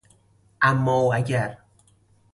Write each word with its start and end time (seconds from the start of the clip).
اماو 0.61 1.11
اگر 1.13 1.57